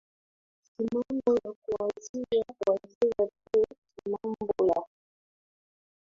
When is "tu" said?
3.51-3.63